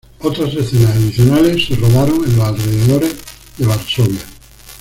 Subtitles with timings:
[0.19, 3.15] Otras escenas adicionales se rodaron en los alrededores
[3.59, 4.21] de Varsovia.